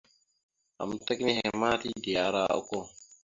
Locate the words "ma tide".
1.59-2.13